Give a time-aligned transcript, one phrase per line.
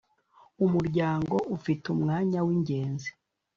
[0.65, 3.09] umuryango ufite umwanya w’ingenzi